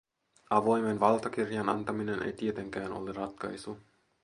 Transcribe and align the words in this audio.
Avoimen 0.49 0.97
valtakirjan 0.99 1.69
antaminen 1.69 2.23
ei 2.23 2.33
tietenkään 2.33 2.93
ole 2.93 3.11
ratkaisu. 3.11 3.77